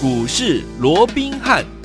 [0.00, 1.77] 股市罗宾汉。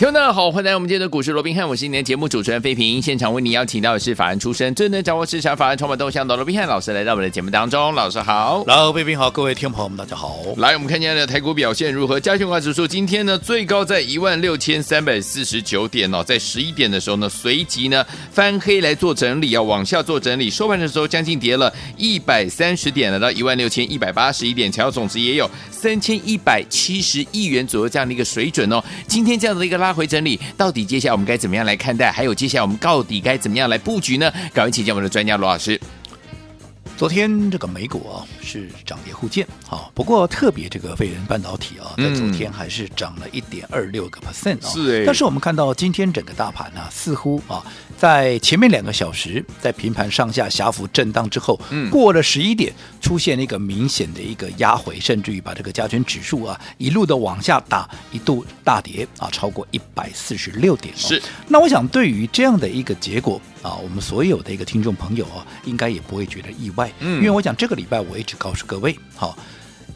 [0.00, 3.02] 听众大家好，欢迎来到我们今天的股市罗宾汉，我是今天节目主持人费平。
[3.02, 7.94] 现场为你邀请到的是法案出身、最能掌握市场法案、充满动向的罗宾汉老师来到我们的节目当中。
[7.94, 10.38] 老师好，老费平好，各位听众朋友们大家好。
[10.56, 12.18] 来，我们看今天的台股表现如何？
[12.18, 28.82] 加权股价指数今天呢最高在一万六千三百四十九点哦，在十一点的时候呢，随即呢翻黑来做整理啊，往下做整理，收盘的时候将近跌了一百三十点，来到一万六千一百八十一点，成交总值也有三千一百七十亿元左右这样的一个水准哦。
[29.06, 30.70] 今天这样的一个拉回整理到。
[30.70, 32.12] 底接下来我们该怎么样来看待？
[32.12, 34.32] 还有接下来我们到底该怎么样来布局呢？
[34.54, 35.80] 赶快请教我们的专家罗老师。
[37.00, 44.68] 昨天这个美股啊是涨跌互见，好，不过特别这个费城半导体啊，在昨天还是涨了一点二六个 percent 啊。
[44.68, 47.64] 是，但是我们看到今天整个大盘呢，似乎啊，
[47.96, 52.70] 在前面两个小时在平盘上下狭幅震荡之后，嗯，过了十一点，
[53.00, 60.94] 出现了一个明显的一个压回，甚至于把这个加权指数啊一路的往下打，一度大跌啊，超过一百四十六点。
[60.94, 63.40] 是，那我想对于这样的一个结果。
[63.62, 69.38] 啊，我们所有的一个听众朋友啊，应该也不会觉得意外，嗯，因为我讲这个礼拜我一直告诉各位，好。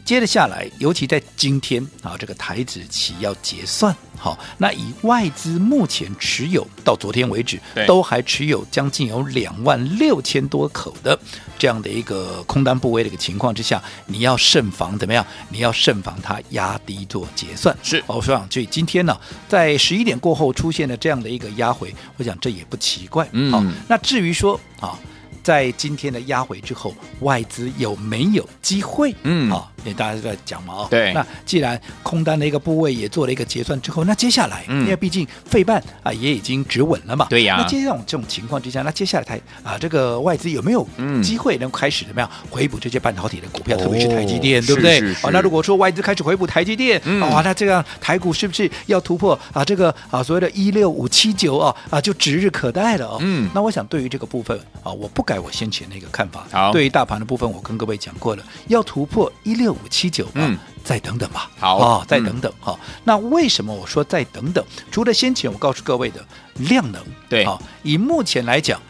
[0.05, 11.19] 接着下来，尤其在今天啊，这个台子期要结算，好，那以外资目前持有到昨天为止，都还持有将近有两万六千多口的
[11.57, 15.25] 这样的一个空单部位的一个情况之下，你要慎防怎么样？
[15.49, 17.75] 你要慎防它压低做结算。
[17.81, 19.19] 是，我说啊，所以今天呢，
[19.49, 23.27] 在十一点过后出现了这样的一个压回，我想这也不奇怪。
[23.31, 24.95] 嗯，好，那至于说啊。
[25.43, 29.13] 在今天的压回之后，外资有没有机会？
[29.21, 31.13] 嗯，好、大家都在讲嘛，哦，对。
[31.13, 37.57] 那既然空单的一个部位也做了一个结算之后，那接下来，嗯、因为毕竟费半啊也已经止稳了嘛，对呀。
[37.59, 40.87] 那接下来这种情况之下，那接下来台啊这个外资有没有
[41.21, 45.13] 机会能开始怎么样回补这些半导体的股票，嗯、特别是台积电，哦、对不对？
[45.15, 53.17] 好、哦，那如果说外资开始回补台积电，嗯、啊，那这样台股是不是要突破啊这个啊所谓的一六五七九啊啊就指日可待了哦？
[53.21, 56.05] 嗯，那我想对于这个部分啊，我不改我先前的一个。
[56.15, 61.49] 看法好，对于大盘的部分，我跟各位讲过了，要突破一六五七九，嗯，再等等吧。
[61.57, 62.79] 好啊、哦，再等等哈、嗯哦。
[63.03, 64.63] 那为什么我说再等等？
[64.91, 66.25] 除了先前我告诉各位的
[66.55, 68.81] 量能，对啊、哦，以目前来讲，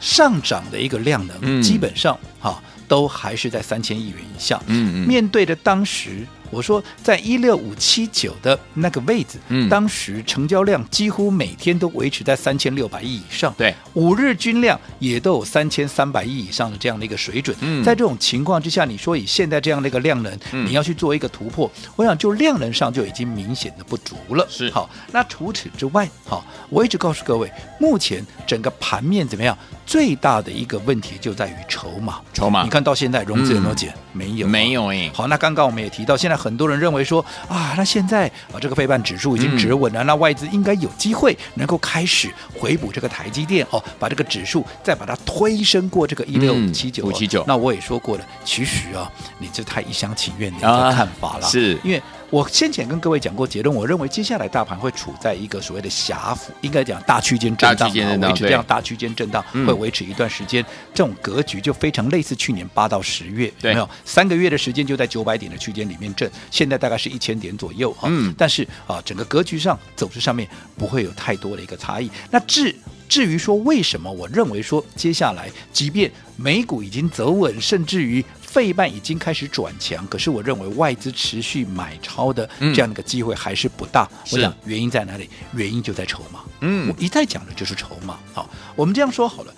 [0.00, 4.60] 上涨的一个量能，嗯、基本上哈、哦、都还是在三千亿元以下。
[4.66, 6.26] 嗯嗯，面对着当时。
[6.52, 17.56] 我说，在一六五七九的那个位置，嗯，当时成交量几乎每天都维持在三千六百亿以上，对，五日均量也都有三千三百亿以上的这样的一个水准。
[17.60, 24.46] 嗯，在这种情况之下，你说以现在这样的一个量能，嗯，你要去做一个突破，我想就量能上就已经明显的不足了。
[24.50, 29.56] 是，好，那除此之外，好，我一直告诉各位，目前整个盘面怎么样？
[29.84, 33.90] 最大的一个问题就在于筹码，筹码，你看到现在融资有没有减？
[33.90, 35.10] 嗯、没有，没有哎。
[35.12, 47.44] 好，那刚刚我们也提到，现在很多人认为说啊，那现在啊这个费半指数已经止稳了，嗯、那外资应该有机会能够开始回补这个台积电哦，把这个指数再把它推升过这个一六五七九五七九。
[47.46, 49.08] 那我也说过了，其实啊，
[49.38, 52.02] 你这太一厢情愿的一个看法了，啊、是因为。
[52.32, 72.10] 我先前跟各位讲过结论，我认为接下来大盘会处在一个所谓的狭幅，应该讲大区间震荡，维持这样大区间震荡会维持一段时间，这种格局就非常类似去年八到十月，有没有三个月的时间就在九百点的区间里面震，现在大概是一千点左右啊，但是啊整个格局上走势上面不会有太多的一个差异。
[72.30, 72.74] 那至
[73.10, 78.24] 至于说为什么我认为说接下来即便美股已经走稳，甚至于。
[78.52, 84.06] 费半已经开始转强，可是我认为外资持续买超的这样的一个机会还是不大。
[84.12, 85.30] 嗯、我想原因在哪里？
[85.54, 86.40] 原因就在筹码。
[86.60, 88.18] 嗯，我一再讲的就是筹码。
[88.34, 89.54] 好，我们这样说好了，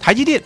[0.00, 0.42] 台积电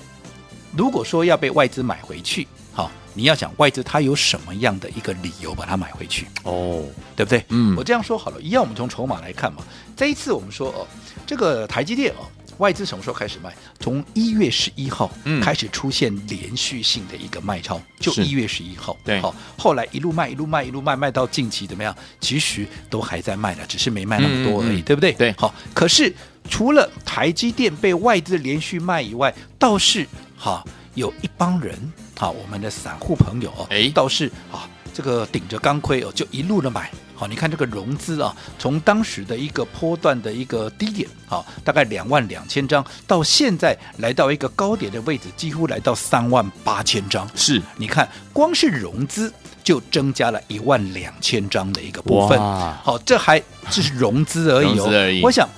[0.76, 6.26] 如果说要被外资买回去，好，你要想外资它有什么样的一个理由把它买回去？
[6.42, 6.82] 哦，
[7.14, 7.44] 对不对？
[7.50, 9.62] 嗯，我这样说好了，一样我们从筹码来看嘛。
[9.96, 10.84] 这一次我们说哦，
[11.24, 12.26] 这个台积电哦。
[12.58, 13.52] 外资什么时候开始卖？
[13.80, 18.96] 从一月十一号开始出现连续性的一个卖超，嗯、就一月十一号。
[19.04, 21.94] 对，好，后来一路卖，一路卖，一路卖，卖到近期怎么样？
[22.20, 25.12] 其实都还在卖的，只是没卖那么多而已，嗯、对不对？
[25.12, 25.54] 对，好。
[25.74, 26.14] 可是
[26.48, 30.06] 除了台积电被外资连续卖以外，倒是
[30.36, 31.76] 哈有一帮人，
[32.16, 36.90] 哈我们的散户朋友哦，哎，倒是啊这个顶着钢盔哦，就一路的买。
[37.14, 47.28] 好，你看这个融资啊，从当时的一个波段的一个低点，好，大概两万两千张，到现在来到一个高点的位置，几乎来到三万八千张。
[47.36, 52.36] 是，你看，光是融资就增加了一万两千张的一个部分。
[52.38, 53.40] 好，这还
[53.70, 54.88] 只是融资而已哦。
[54.90, 55.48] 而已我想，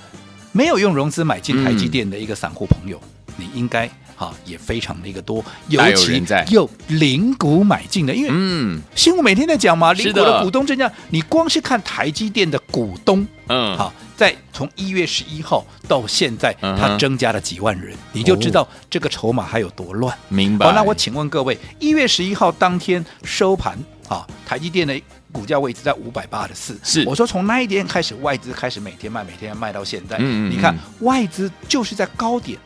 [0.52, 20.16] 没有用融资买进台积电的一个散户朋友，嗯、你应该哈、啊、也非常的一个多，尤其又零股买进的，因为嗯，新闻每天在讲嘛，零股的股东增加，你光是看台积电的股东，嗯，好、啊，在从一月十一号到现在，它增加了几万人，嗯、你就知道这个筹码还有多乱。
[20.28, 20.66] 明白？
[20.66, 23.78] 好，那我请问各位，一月十一号当天收盘
[24.08, 25.00] 啊，台积电的。
[25.34, 30.16] 股价位置在五百八十四，是我说从那一天开始，外资开始每天卖，每天卖到现在。
[30.20, 32.56] 嗯，嗯，你看外资就是在高点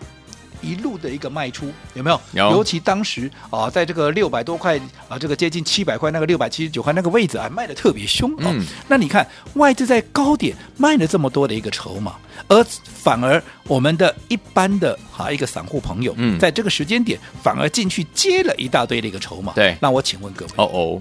[0.60, 2.20] 一路的一个卖出，有没有？
[2.32, 2.50] 有。
[2.52, 4.78] 尤其当时啊，在这个六百多块
[5.08, 8.46] 啊，这个接近七百块那个六百七十九块那个位置啊，卖的特别凶啊。
[8.46, 8.64] 嗯。
[8.88, 12.16] 那你看外资在高点卖了这么多的一个筹码，
[12.48, 19.52] 而反而我们的一般的哈一个散户朋友，嗯，在这个时间点反而进去接了一大堆的一个筹码。
[19.54, 19.76] 对。
[19.80, 20.98] 那我请问各位，哦哦。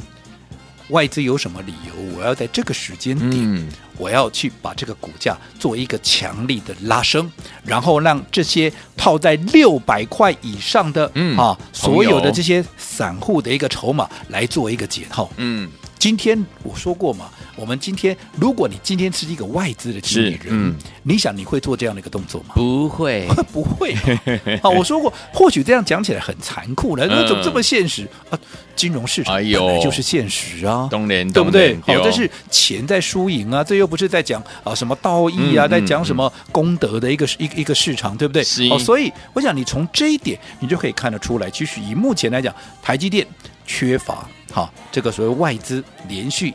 [0.89, 2.18] 外资有什么理由？
[2.18, 3.68] 我要在这个时间点，嗯、
[3.98, 7.30] 我要去把这个股价做一个强力的拉升，
[7.63, 15.30] 然后让这些套在六百块以上的、嗯、啊所有的这些散户的一个筹码来做一个解套。
[15.38, 15.69] 嗯。
[15.98, 22.54] 今天我说过嘛，我们今天如果你今天是一个外资的经理人，嗯、你想你会做这样的一个动作吗？
[22.56, 23.94] 不会， 不会。
[24.62, 28.40] 啊，我说过，或许这样讲起来很残酷了，那怎么这么现实啊？
[28.76, 31.76] 金融市场本来就是现实啊，哎、对不对？
[31.82, 38.44] 好，这是钱在输赢啊，这又不是在讲啊什么道义啊，嗯、在讲什么功德的一个一一个市场，对不对？
[38.70, 42.54] 好，所以我想你从这一点，你就可以看得出来，其实以目前来讲，
[42.84, 43.26] 台积电
[43.66, 44.30] 缺乏。
[44.57, 46.51] 好，这个所谓外资连续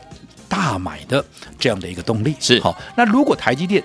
[0.49, 1.23] 大买的
[1.57, 2.77] 这样的一个动力是好。
[2.97, 3.81] 那如果台积电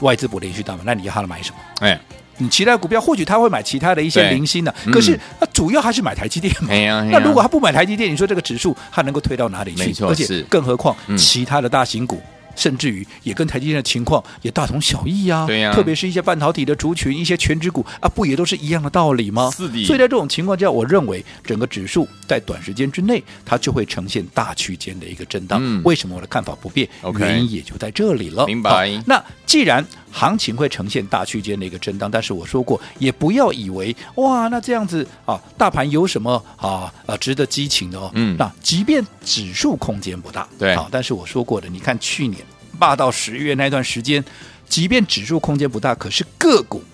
[0.00, 1.58] 外资不连续大买，那你要他买什么？
[1.78, 1.96] 哎，
[2.38, 6.70] 你其他股票或许他会买其他的一些零星的，可是他主要还是买台积电嘛。
[7.12, 9.84] 那如果他不买台积电，你说这个指数它能够推到哪里去？
[9.84, 12.20] 没错，而且更何况其他的大型股。
[12.54, 19.50] 甚至于也跟台积电的情况也大同小异呀、啊，对呀、啊，特别是一些半导体的族群，一些全职股啊，不也都是一样的道理吗？
[19.56, 19.84] 是的。
[19.84, 25.60] 所以在这种情况下，我认为整个指数在短时间之内，它就会呈现大区间的一个震荡。
[25.62, 28.46] 嗯、为什么我的看法不变？Okay, 原因也就在这里了。
[28.46, 28.90] 明白。
[29.06, 38.10] 那既然行情会呈现大区间的一个震荡，但是我说过，也不要以为哇，那这样子啊，大盘有什么啊啊值得激情的哦？
[38.14, 42.44] 嗯，那即便指数空间不大，对啊，但是我说过的，你看去年
[42.78, 44.22] 八到十月那段时间，
[44.68, 46.84] 即便指数空间不大，可是个股，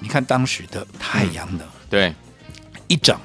[0.00, 2.14] 你看当时的太阳能，嗯、对，
[2.88, 3.20] 一涨。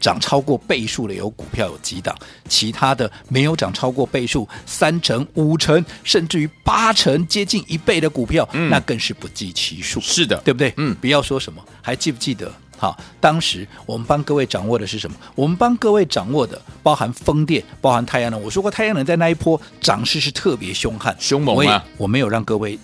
[0.00, 2.16] 涨超过倍数的有股票有几档，
[2.48, 10.00] 其他的没有涨超过倍数，三成、五成，甚至于八成，接近一倍的股票，嗯、那更是不计其数。
[10.00, 10.72] 是的，对不对？
[10.76, 12.52] 嗯，不要说什么，还记不记得？
[12.76, 15.16] 好，当时我们帮各位掌握的是什么？
[15.34, 18.40] 我们帮各位掌握的包含风电，包含太阳能。
[18.40, 21.84] 我说过，太阳能在那一波涨势是特别凶悍、凶猛啊！
[21.96, 22.78] 我没有让各位。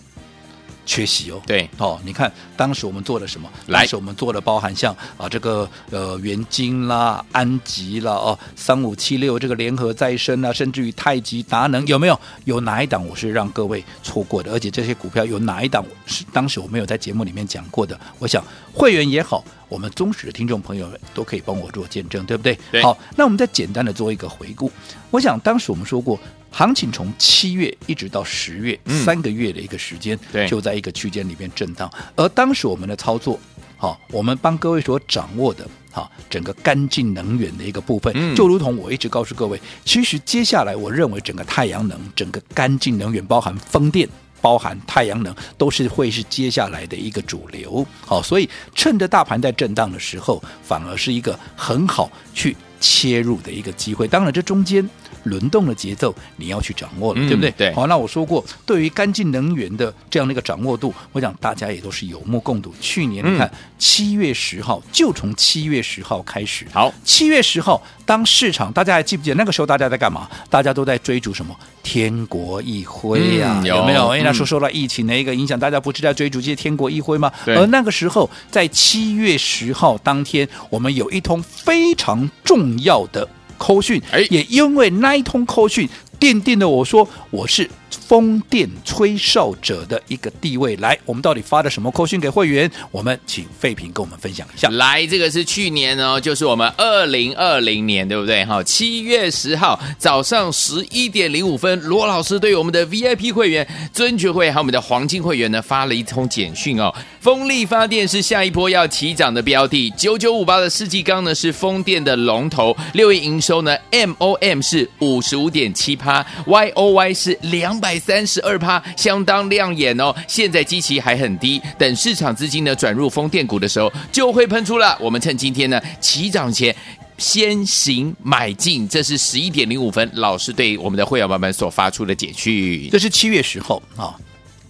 [0.87, 3.49] 缺席哦，对哦，你看当时我们做了什么？
[3.67, 12.21] 来当时我们做了包含像啊这个呃元晶啦、安吉啦哦，三五七六这个联合再生啊，甚至于太极达能有没有？
[12.45, 14.53] 有哪一档我是让各位错过的？
[14.53, 17.99] 而且这些股票有哪一档是当时我没有在节目里面讲过的？
[18.19, 22.59] 我想会员也好，我们忠实的听众朋友们都可以帮我做见证，对不对？
[22.71, 24.71] 对好，那我们再简单的做一个回顾。
[25.11, 26.19] 我想当时我们说过。
[26.57, 31.91] 行情从七月一直到十月，嗯、三个月的一个时间，对就在一个区间里面震荡。
[32.15, 33.37] 而当时我们的操作，
[33.77, 44.09] 好，我们帮各位所掌握的，好，整个干净能源的一个部分，嗯、就如同我一直告诉各位，其实接下来我认为整个太阳能、整个干净能源，包含风电、
[44.45, 47.87] 包含太阳能，都是会是接下来的一个主流。
[48.05, 54.07] 好，所以趁着大盘在震荡的时候，反而是一个很好去切入的一个机会。
[54.07, 54.87] 当然，这中间。
[55.25, 57.51] 轮动的节奏你要去掌握了，嗯、对不对？
[57.53, 57.73] 对。
[57.73, 62.75] 好，那我说过，对于干净能源的这样的一个掌握度，我想大家也都是有目共睹。
[62.79, 66.67] 去年你看七月十号，就从七月十号开始。
[66.75, 70.29] 好，七月十号，当市场大家还记不记得那个时候大家在干嘛？
[70.51, 71.55] 大家都在追逐什么？
[71.83, 74.05] 天国一辉呀、啊，嗯、有，没有？
[74.07, 77.33] 因为那时候受到疫情的一个影响，大家不是在追逐这些天国一辉吗？
[77.47, 83.29] 而那个时候，在七月十号当天，我们有一通非常重要的。
[83.57, 87.71] 扣讯，也因为那一通扣讯，奠定了我说我是。
[87.95, 92.71] 风电吹哨者的一个地位，来，我们到底发了什么扣讯给会员？
[92.91, 94.69] 我们请废品跟我们分享一下。
[94.71, 98.45] 来，这个是去年哦，就是我们二零二零年，对不对？
[98.45, 106.95] 哈，七月十号早上十一点零五分，罗老师对我们的 VIP 会员、尊爵会还有我们的黄金会员呢发了一通简讯哦。
[107.21, 120.11] 风力发电是下一波要起涨的标的，九九五八的世纪钢呢是风电的龙头，六月营收呢 MOM 是五十五点七趴，Y O Y 是两百三十二趴，相当亮眼哦。
[120.27, 124.97] 现在基期还很低，等市场资金呢转入风电股的时候，就会喷出了。
[124.99, 126.75] 我们趁今天呢起涨前。
[127.17, 132.89] 先行买进，这是十一点零五分，老师对我们的会员朋友们所发出的简讯。
[132.91, 134.19] 这是七月十号啊，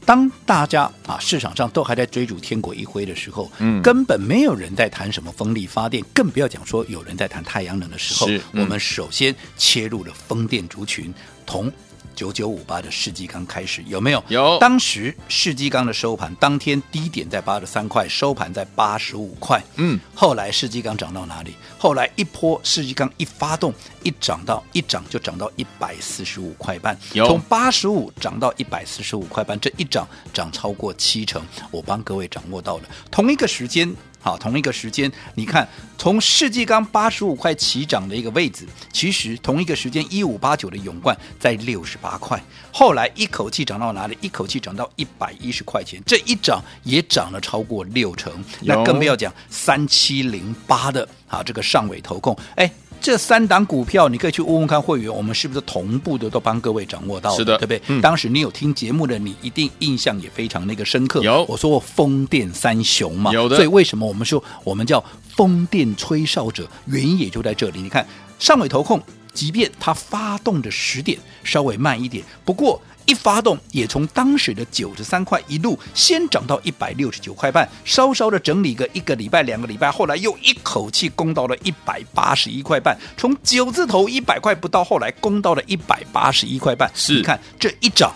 [0.04, 11.14] 当大家啊市场上都还在追逐天国一挥的时候，嗯，根本没有人在谈什么风力发电，更不要讲说有人在谈太阳能的时候，我们首先切入了风电族群，
[11.46, 11.72] 同。
[12.14, 14.22] 九九五八的世纪钢开始有没有？
[14.28, 14.58] 有。
[14.58, 19.62] 当时世纪钢的收盘当天低点在八十三块，收盘在八十五块。
[19.76, 21.54] 嗯，后来世纪钢涨到哪里？
[21.78, 26.98] 后来一波世纪钢一发动，一涨到一涨就涨到一百四十五块半。
[27.12, 27.26] 有。
[27.26, 31.42] 从八十五涨到一百四十五块半，这一涨涨超过七成。
[31.70, 32.84] 我帮各位掌握到了。
[33.10, 33.94] 同一个时间。
[34.24, 44.16] 好，同一个时间，你看从世纪刚八十五块起涨的一个位置，其实同一个时间一五八九的永冠在六十八块，后来一口气涨到哪里？
[44.22, 48.32] 一口气涨到一百一十块钱，这一涨也涨了超过六成。
[48.62, 52.72] 那更不要讲三七零八的啊，这个上尾投控，哎。
[53.00, 57.36] 这三档股票，你可以去问问看会员，我们是不是同步的都帮各位掌握到了？
[57.36, 57.82] 是的，对不对？
[57.88, 61.22] 嗯、当时你有听节目的，你一定印象也非常那个深刻。
[61.22, 63.56] 有，我说过风电三雄嘛，有的。
[63.56, 65.04] 所以为什么我们说我们叫
[65.36, 66.66] 风电吹哨者？
[66.86, 67.82] 原因也就在这里。
[67.82, 68.06] 你看
[68.38, 69.00] 上尾投控，
[69.32, 72.80] 即便它发动的时点稍微慢一点，不过。
[73.06, 86.90] 一发动，也从当时的九十三块一路先涨到一百六十九块半，稍稍的整理个一个礼拜、两个礼拜，后来又一口气攻到了一百八十一块半，从九字头一百块不到，后来攻到了一百八十一块半。
[86.94, 88.12] 是，你看这一涨，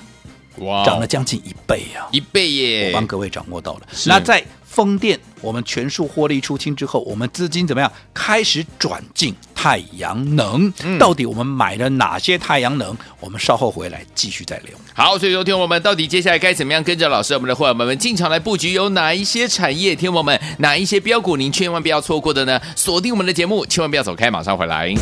[0.59, 2.89] 哇，涨了将近一倍啊，一倍耶！
[2.89, 3.83] 我帮各位掌握到了。
[4.07, 7.91] 那在风电，我们全数获利出清之后，我们资金怎么样？
[8.15, 10.73] 开始转进太阳能。
[10.85, 12.97] 嗯、到底我们买了哪些太阳能？
[13.19, 14.67] 我们稍后回来继续再聊。
[14.95, 18.73] 好，所以说听我们到底接下来该怎么样跟着老师，我们的伙伴们进场来布局？
[18.73, 19.97] 有哪一些产业？
[19.97, 21.37] 听我们哪一些标股？
[21.37, 22.61] 您千万不要错过的呢？
[22.77, 24.95] 锁定我们的节目，千万不要走开，马上回来。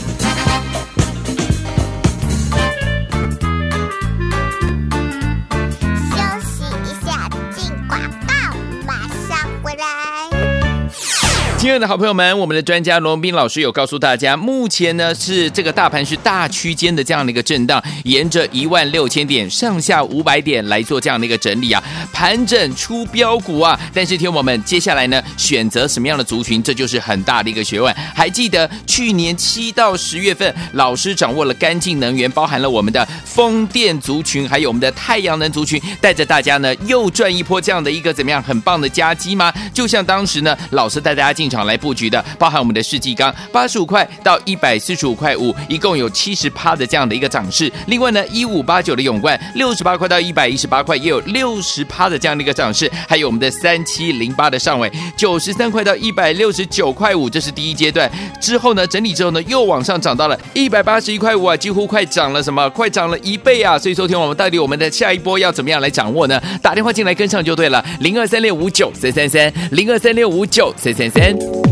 [11.67, 21.83] 亲爱的好朋友们，我们的专家罗文斌老师有告诉大家，目前呢是这个大盘是大区间的这样的一个震荡，沿着一万六千点上下五百点来做这样的一个整理啊，
[22.13, 23.77] 盘整出标股啊。
[23.93, 27.93] 但是听我们接下来呢选择什么样的族群，这就是很大的一个学问。
[28.15, 39.53] 还记得去年七到十月份，老师掌握了干净能源，包含了我们的风电族群，还有我们的太阳能族群，带着大家呢又赚一波这样的一个怎么样很棒的佳绩吗？
[39.75, 41.56] 就像当时呢，老师带大家进场。
[41.57, 47.73] 场来布局的，包含我们的世纪钢八十五块到一百四十五块五，一共有七十趴的这样的一个涨势。
[47.87, 52.91] 另外呢，一五八九的永冠六十八块到一百一十八块，也有六十趴的这样的一个涨势。
[53.09, 58.11] 还有我们的三七零八的上尾九十三块到一百六十九块五，这是第一阶段。
[58.39, 62.69] 之后呢，整理之后呢，又往上涨到了一百八十一块五啊，几乎快涨了什么？
[62.71, 63.79] 快涨了一倍啊！
[63.79, 66.41] 所以说听我们到底我们的下一波要怎么样来掌握呢？
[66.61, 71.36] 打电话进来跟上就对了，零二三六五九三三三，零二三六五九三三三。
[71.39, 71.66] 回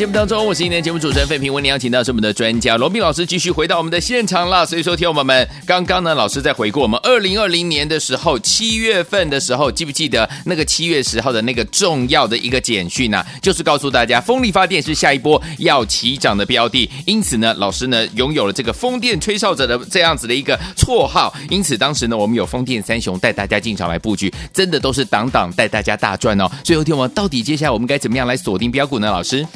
[0.00, 4.64] 节目当中，我是今天的节目主持人费平，为您邀请到是我们的专家罗宾老师，继续回到我们的现场了。
[4.64, 13.26] 所以说，听友们，刚刚呢，老师在回顾我们二零二零年的时候，七月份的时候，记不记得那个七月十号的那个重要的一个简讯呢、啊？
[13.42, 16.90] 就是告诉大家，风力发电是下一波要起涨的标的。
[17.04, 21.30] 因此呢，老师呢拥有了这个风电吹哨者的这样子的一个绰号。
[21.50, 26.50] 因此，当时呢，我们有风电三雄带大家进场来布局，真的都是挡挡带大家大赚哦。
[26.64, 29.06] 所以，听我们到底接下来我们该怎么样来锁定标股呢？
[29.10, 29.46] 老师？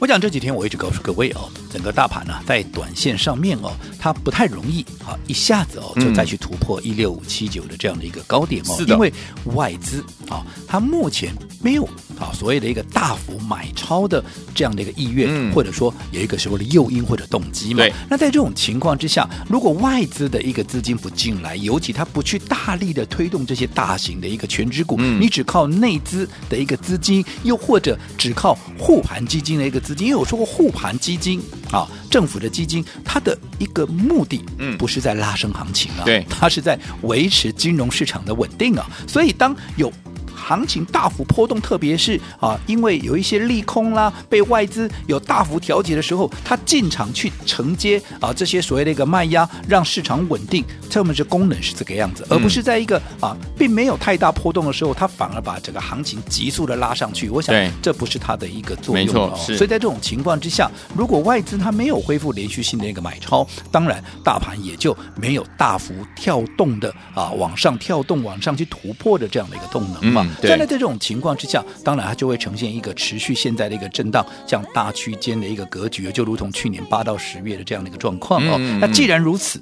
[0.00, 9.12] 我讲这几天我一直告诉各位哦，整个大盘呢、啊、在短线上面哦，它不太容易啊一下子哦就再去突破一六五七九的这样的一个高点哦，因为
[9.56, 11.88] 外资啊它目前没有
[12.18, 14.22] 啊所谓的一个大幅买超的
[14.54, 17.78] 这样的一个意愿，嗯、或者说有一个所谓的诱因或者动机嘛。
[17.78, 17.92] 对。
[18.08, 29.78] 那在这种情况之下，如果外资的一个资金不进来，尤其它不去大力的推动这些大型的一个全值股，嗯、你只靠内资的一个资金，又或者只靠护盘基金的一个。
[29.78, 39.90] 资金，因为我说过护盘基金啊，政府的基金，它的一个目的，嗯，不是在拉升行情啊，对，它是在维持金融市场的稳定啊，所以当有。
[40.38, 50.64] 行情大幅波动，特别是啊，因为有一些利空啦，被外资有大幅调节的时候，他进场去承接啊这些所谓的一个卖压，让市场稳定。
[50.88, 57.28] 这么这功能是这个样子，而不是在一个啊并没有太大波动的时候，它反而把整个行情急速的拉上去。
[57.28, 59.04] 我想这不是它的一个作用。
[59.04, 70.26] 没错，所以在这种情况之下，如果外资它没有恢复连续性的一个买超，当然大盘也就没有大幅跳动的啊往上跳动、往上去突破的这样的一个动能嘛。
[70.40, 78.56] 在在这种情况之下，当然它就会呈现一个持续现在的一个震荡，这样大区间的一个格局，就如同去年八到十月的这样的一个状况哦。
[78.58, 79.60] 嗯嗯、那既然如此，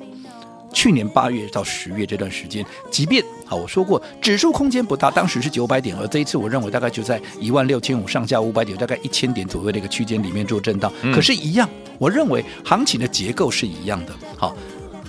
[0.72, 10.92] 去年八月到十月这段时间，即便好我说过指数空间不大，当时是九百点，而这一次我认为大概就在一万六千五上下五百点，大概一千点左右的一个区间里面做震荡。
[11.02, 11.68] 嗯、可是，一样，
[11.98, 14.12] 我认为行情的结构是一样的。
[14.36, 14.56] 好，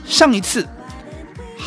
[0.06, 0.66] 上一次。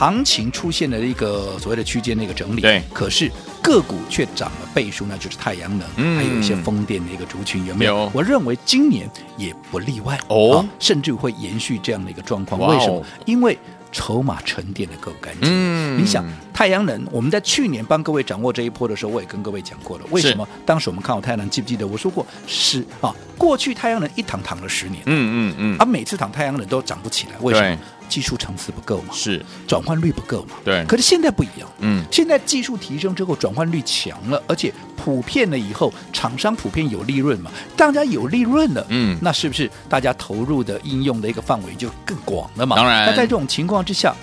[0.00, 3.30] 行情出现了一个所谓的区间的一个整理，对，可是
[3.62, 7.94] 个股却涨了倍数，那就是太阳能，嗯、还有一些风电的一个族群，有没有？
[7.94, 8.10] 有。
[8.14, 12.58] 我认为今年也不例外哦，甚至会延续这样的一个状况。
[12.58, 13.04] 为什么？
[13.26, 13.58] 因为
[13.92, 15.50] 筹码沉淀的够干净。
[15.52, 20.04] 嗯，你想太阳能，我们在去年帮各位掌握这一波的时候，我也跟各位讲过了。
[20.10, 20.48] 为什么？
[20.64, 23.14] 当时我们看好太阳能，记不记得我说过是啊？
[23.36, 27.78] 过去太阳能一躺躺了十年，嗯嗯嗯，啊，每次躺太阳能都涨不起来，为什么？
[28.10, 30.56] 技术层次不够嘛，是转换率不够嘛？
[30.64, 30.84] 对。
[30.86, 42.74] 可是现在不一样，嗯，现在技术提升之后，转换率强了，而且普遍了以后，厂商普遍有利润嘛，大家有利润了，嗯，那是不是大家投入的应用的一个范围就更广了嘛？
[42.74, 43.06] 当然。
[43.06, 44.14] 那在这种情况之下，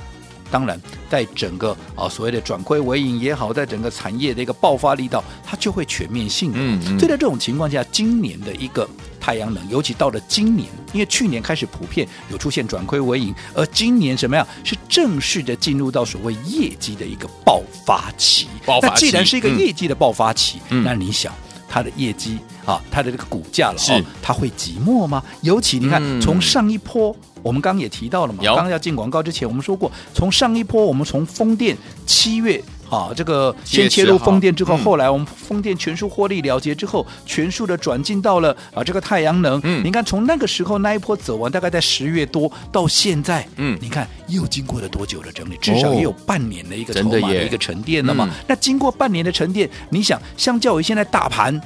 [0.50, 0.80] 当然
[1.10, 6.58] 在整个啊所谓的转亏为盈也好，在整个产业的一个爆发力道，它就会全面性的。
[6.60, 7.00] 嗯嗯。
[7.00, 8.88] 所以在这种情况下，今年的一个。
[9.20, 18.48] 太阳能，尤其到了今年，因为去年开始普遍有出现转亏为盈，而今年什么样是正式的进入到所谓业绩的一个爆发期？
[18.66, 19.06] 爆发期。
[19.08, 21.34] 那既然是一个业绩的爆发期，嗯、那你想
[21.68, 25.24] 它的业绩啊，它的这个股价了，是、哦、它会寂寞吗？
[25.42, 31.76] 尤其你看，嗯、从上一波，我们刚刚也提到了嘛，刚刚要进广告之前，我们说过，从上一波，我们从风电
[32.06, 32.62] 七月。
[32.90, 39.60] 啊，这个先切入风电之后，嗯、后来我们风电全数获利了结之后，全数的转进到了啊这个太阳能。
[39.66, 45.58] 嗯，你看从那个时候那一波走完，大概在十月多到现在，嗯，你看又经过了多久的整理？
[45.58, 48.30] 至少也有半年的一个筹码的一个沉淀了嘛。
[48.48, 51.62] 那经过半年的沉淀，你想，相较于现在大盘，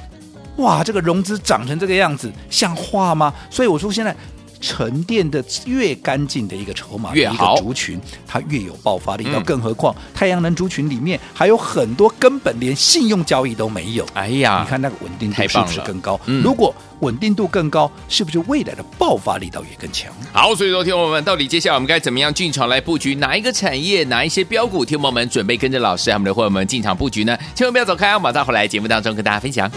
[0.56, 3.32] 哇，这个融资涨成这个样子，像话吗？
[3.50, 4.14] 所以我说现在。
[4.62, 9.24] 沉淀的越干净的一个筹码，越一个族群，它越有爆发力。
[9.32, 14.06] 要更何况太阳能族群里面还有很多根本连信用交易都没有。
[14.14, 16.18] 哎呀，你看那个稳定度是不是更高？
[16.42, 20.12] 如果稳定度更高，是不是未来的爆发力倒也更强？
[20.32, 24.84] 好，所以说，听我们到底接下来我们该怎么样进场来布局哪一个产业，哪一些标股？
[24.84, 27.36] 听我们准备跟着老师，我们的伙伴们进场布局呢？
[27.54, 29.70] 千万不要走开，马上回来节目当中跟大家分享。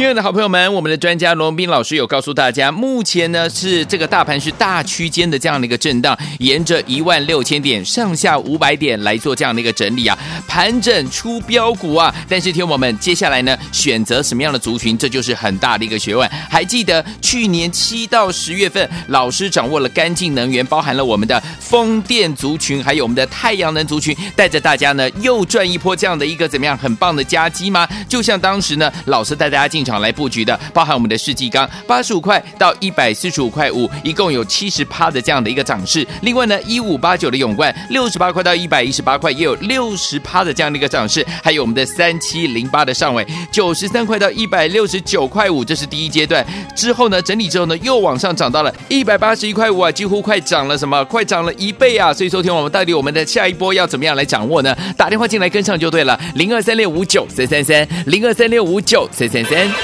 [0.00, 12.14] 亲爱的好朋友们，我们的专家罗文斌老师有告诉大家，目前呢是这个大盘是大区间的这样的一个震荡，沿着一万六千点上下五百点来做这样的一个整理啊，盘整出标股啊。
[12.30, 16.26] 但是听我们接下来呢，选择什么样的族群，这就是很大的一个学问。
[16.48, 27.86] 还记得去年七到十月份，老师掌握了干净能源，包含了我们的风电族群，还有我们的太阳能族群，带着大家呢又赚一波这样的一个怎么样很棒的佳绩吗？
[28.08, 29.80] 就像当时呢，老师带大家进。
[29.80, 36.06] 进场来布局的，包含我们的世纪钢八十五块到一百四十五块五，一共有七十趴的这样的一个涨势。
[36.22, 41.26] 另外呢，一五八九的永冠六十八块到一百一十八块，也有六十趴的这样的一个涨势。
[41.42, 46.46] 还有我们的三七零八的上尾九十三块到一百六十九块五，这是第一阶段。
[46.76, 51.04] 之后呢，整理之后呢，又往上涨到了一百八十一块五啊，几乎快涨了什么？
[51.06, 52.12] 快涨了一倍啊！
[52.12, 54.76] 所以说听我们到底我们的下一波要怎么样来掌握呢？
[54.96, 59.79] 打电话进来跟上就对了，零二三六五九三三三，零二三六五九三三三。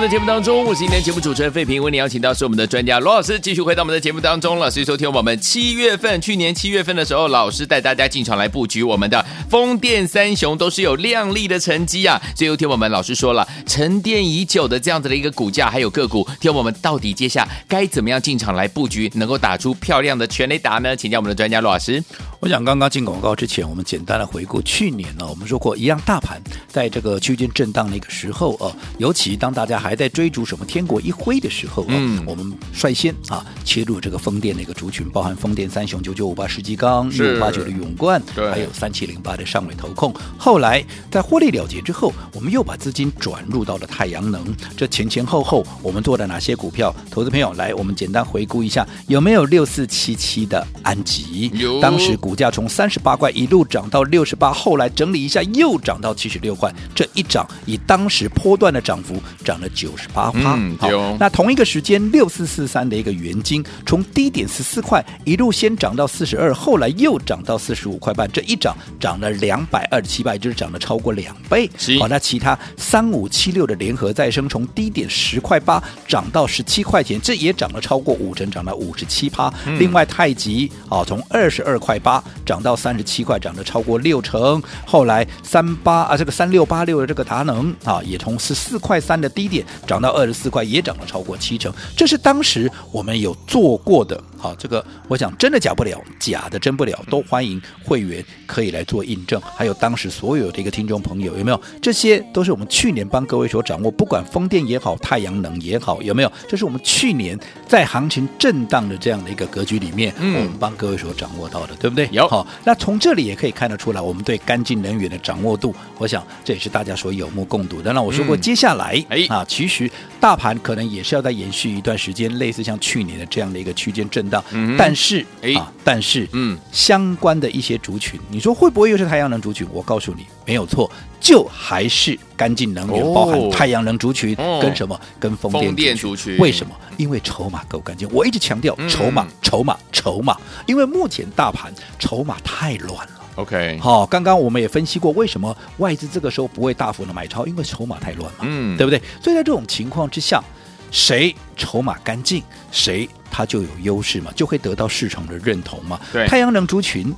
[0.00, 4.70] 们的节目当中，我是今天节目主持人费平，为你邀请到是我们的专家罗老师，继续回到我们的节目当中了。
[4.70, 12.18] 所以说，听我们七月份，去年七月份的时候，老师带大家进场来布局我们的风电三雄，都是有亮丽的成绩啊。
[12.34, 20.96] 所以，听我们老师说了，沉淀已久的这样子的一个股价，还有个股，听我们到底接下该怎么样进场来布局，能够打出漂亮的全雷达呢？
[20.96, 22.02] 请教我们的专家罗老师。
[22.40, 40.14] 我想刚刚进广告之前，我们简单的回顾去年呢，我们说过一样，大盘在这个区间震荡的一个时候啊，尤其当大家还在追逐什么天国一辉的时候，嗯，我们率先啊切入这个风电的一个族群，包含风电三雄九九五八世纪钢、一五八九的永冠，还有三七零八的上尾投控。
[40.38, 44.44] 后来在获利了结之后，我们又把资金转入到了太阳能。
[44.76, 46.94] 这前前后后我们做了哪些股票？
[47.10, 51.50] 投资朋友来，我们简单回顾一下，有没有六四七七的安吉？
[51.54, 60.56] 有，当时股价从三十八块一路涨到六十八，后来整理一下又涨到七十六块，这一涨以当时波段的涨幅涨了九十八趴。
[60.56, 60.88] 嗯，好，
[61.18, 71.70] 那同一个时间，六四四三的一个原金，从低点十四块一路先涨到四十二，后来又涨到四十五块半，这一涨涨了了两百二十七块，就是涨了超过两倍。
[71.78, 79.52] 是好，那其他三五七六的联合再生从低点十块八涨到十七块钱，这也涨了超过五成，涨了五十七趴。
[79.66, 84.62] 嗯、另外太极啊，从二十二块八涨到三十七块，涨了超过六成。
[84.84, 91.72] 后来三八啊，这个三六八六的这个达能啊，也从十四块三的低点涨到二十四块，也涨了超过七成。
[91.96, 94.22] 这是当时我们有做过的。
[94.38, 99.40] 好，这个我想真的假不了，假的真不了，都欢迎会员可以来做印证。
[99.54, 101.60] 还有当时所有的一个听众朋友，有没有？
[101.82, 106.32] 这些都是我们去年帮各位所掌握，不管风电也好，太阳能也好，有没有？
[106.48, 112.08] 这是我们去年在行情震荡的这样的一个格局里面，嗯，我们帮各位所掌握到的，对不对？
[112.10, 112.26] 有。
[112.26, 117.92] 好，那从这里也可以看得出来，我们对干净能源的掌握度，我想这也是大家所有目共睹的。
[117.92, 124.42] 那我说过，接下来，哎啊，其实大盘可能也是要再延续一段时间，类似像去年的这样的一个区间震荡。
[124.52, 129.66] 嗯，但是哎啊，但是嗯，相关的一些族群，你说会不会又是太阳能族群？
[129.70, 134.98] 我告诉你，没有错，就还是干净能源，包含太阳能族群跟什么？
[135.18, 136.38] 跟风电族群。
[136.38, 136.74] 为什么？
[136.96, 138.08] 因为筹码够干净。
[138.10, 140.34] 我一直强调筹码，筹码，筹码。
[140.66, 143.19] 因为目前大盘筹码太乱了。
[143.36, 147.46] OK，好，刚刚我们也分析过，为什么外资这个时候不会大幅的买超？
[147.46, 149.00] 因为筹码太乱嘛，嗯，对不对？
[149.22, 150.42] 所以在这种情况之下，
[150.90, 155.98] 谁筹码干净，谁他就有优势嘛，就会得到市场的认同嘛。
[156.12, 157.14] 对，太阳能族群，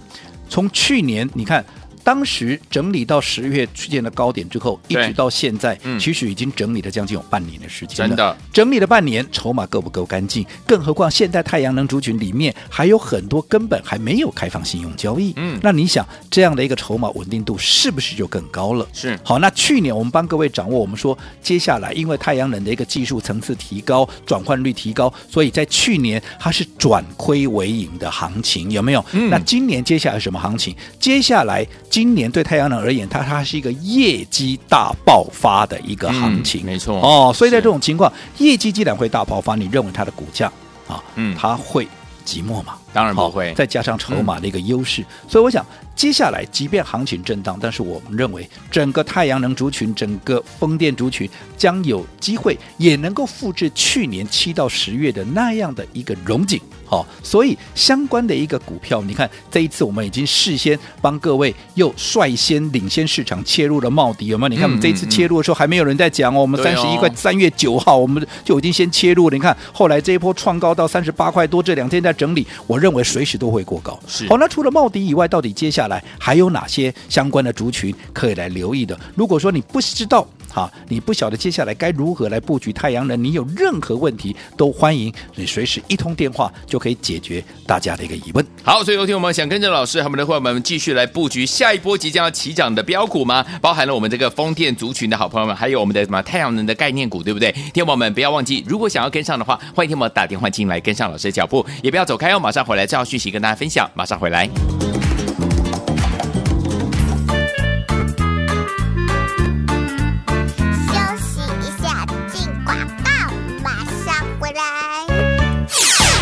[0.49, 1.65] 从去年你看。
[2.05, 8.09] 当时整理到十月区间的高点之后，一直到现在，嗯、其实已经整理了将近有半年的时间了。
[8.09, 10.45] 真的，整理了半年，筹码够不够干净？
[10.67, 15.33] 更何况现在太阳能族群里面还有很多根本还没有开放信用交易。
[15.37, 18.87] 嗯，那你想这样的一个筹码稳定度是不是就更高了？
[18.93, 19.19] 是。
[19.23, 29.05] 好，那去年我们帮各位掌握，我们说接下来因为太阳能的一个技术层次提高，转换率提高，所以在去年它是转亏为盈的行情，有没有？
[29.13, 29.31] 嗯。
[29.31, 30.75] 那今年接下来什么行情？
[30.99, 31.65] 接下来。
[31.93, 37.31] 今年对太阳能而言，它它是一个业绩大爆发的一个行情，嗯、没错哦。
[37.35, 40.51] 所以在这种情况，业绩既然会大爆发，你认为它的股价
[40.89, 41.87] 啊，嗯，它会
[42.25, 42.79] 寂寞吗？
[42.95, 43.53] 当然不会。
[43.53, 45.65] 再加上筹码的一个优势，嗯、所以我想。
[45.95, 51.29] 接下来，即便行情震荡，但是我们认为整个太阳能族群、整个风电族群
[51.59, 56.59] 将有机会，也能够复制去年七到十月的那样的一个融景。
[56.93, 64.49] 好，所以相关的一个股票，你看这一次我们已经事先帮各位又率先领先市场切入了茂迪，有没有？
[64.51, 69.35] 你看我们这一次切入的时候，还没有人在讲哦，我们三十一块，三月九号我们就已经先切入了。
[69.35, 73.99] 你看后来这一波创高到三十八块多，这两天在整理，我认为随时都会过高。
[74.07, 74.29] 是。
[74.29, 75.93] 好，那除了茂迪以外，到底接下来？
[75.93, 78.99] 来，还有哪些相关的族群可以来留意的？
[79.15, 88.47] 如果说你不知道，好，你不晓得接下来该如何来布局太阳能，你有任何问题都欢迎你随时一通电话就可以解决大家的一个疑问。
[88.63, 93.45] 好，所以有听我们想跟着老师和我们的伙伴们继续来布局下一波即将要起涨的标股吗？
[93.63, 97.51] 包含了我们这个风电族群的好朋友们，还有我们的什么太阳能的概念股，对不对？
[97.73, 104.49] 听友们不要忘记，如果想要跟上的话，欢迎听我打电话进来跟上老师的脚步，也不要走开哦，马上回来这条讯息跟大家分享，马上回来。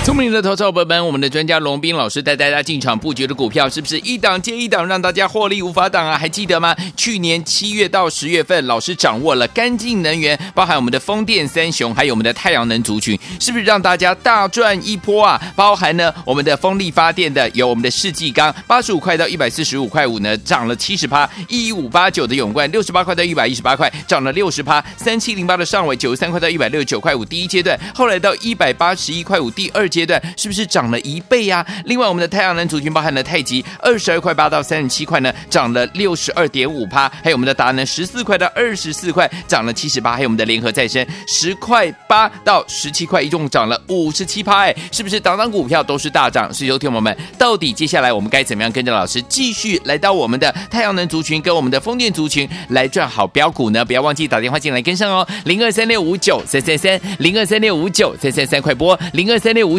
[0.03, 6.17] 聪明的投资伙伴们，我们的专家龙斌老师带大家进场布局的股票，是不是一档接一档，让大家获利无法挡啊？
[6.17, 6.75] 还记得吗？
[6.97, 15.41] 去年七月到十月份，老师掌握了干净能源，包含我们的风电三雄，还有我们的太阳能族群，是不是让大家大赚一波啊？
[15.55, 30.07] 包含呢我们的风力发电的，有我们的世纪钢，八十五块到一百四十五块五呢，涨了七十趴；一五八九的永冠，六十八块到一百一十八块，涨了六十趴；三七零八的上纬，九十三块到一百六十九块五，第一阶段，后来到一百八十一块五，第二阶。
[30.07, 44.61] 段是不是涨了一倍呀、另外，我们的太阳能族群包含了太极二十二块八到三十七块呢，涨了六十二点五趴；还有我们的达能十四块到二十四块，涨了七十八；还有我们的联合再生十块八到十七块，一共涨了五十七趴。
[44.61, 46.53] 哎，是不是档档股票都是大涨？
[46.53, 53.85] 所以，有听友们，到底接下来我们该怎么样跟着老师继续来到我们的太阳能族群跟我们的风电族群来赚好标股呢？
[53.85, 59.79] 不要忘记打电话进来跟上哦，零二三六五九三三三，零二三六五九三三三，快拨零二三六五